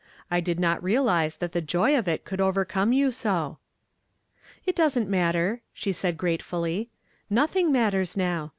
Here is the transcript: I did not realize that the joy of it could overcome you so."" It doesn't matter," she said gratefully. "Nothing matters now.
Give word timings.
I 0.31 0.39
did 0.39 0.59
not 0.59 0.81
realize 0.81 1.37
that 1.37 1.51
the 1.51 1.61
joy 1.61 1.95
of 1.95 2.07
it 2.07 2.25
could 2.25 2.41
overcome 2.41 2.91
you 2.91 3.11
so."" 3.11 3.59
It 4.65 4.75
doesn't 4.75 5.07
matter," 5.07 5.61
she 5.73 5.91
said 5.91 6.17
gratefully. 6.17 6.89
"Nothing 7.29 7.71
matters 7.71 8.17
now. 8.17 8.49